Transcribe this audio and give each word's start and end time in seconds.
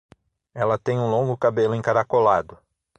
Ela 0.55 0.79
tem 0.79 0.97
um 0.97 1.11
longo 1.11 1.37
cabelo 1.37 1.75
encaracolado. 1.75 2.57